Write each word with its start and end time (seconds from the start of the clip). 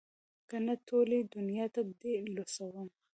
که 0.49 0.57
نه 0.65 0.75
ټولې 0.87 1.17
دونيا 1.33 1.65
ته 1.75 1.81
دې 1.99 2.13
لوڅوم. 2.35 2.87